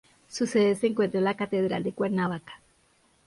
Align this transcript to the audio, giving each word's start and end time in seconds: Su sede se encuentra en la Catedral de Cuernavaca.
Su 0.27 0.47
sede 0.47 0.73
se 0.73 0.87
encuentra 0.87 1.19
en 1.19 1.25
la 1.25 1.35
Catedral 1.37 1.83
de 1.83 1.93
Cuernavaca. 1.93 2.53